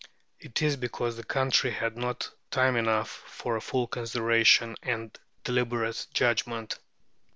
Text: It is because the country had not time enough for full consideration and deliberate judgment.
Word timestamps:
It 0.39 0.63
is 0.63 0.77
because 0.77 1.15
the 1.15 1.23
country 1.23 1.69
had 1.69 1.95
not 1.95 2.31
time 2.49 2.75
enough 2.75 3.07
for 3.07 3.61
full 3.61 3.85
consideration 3.85 4.75
and 4.81 5.15
deliberate 5.43 6.07
judgment. 6.11 6.79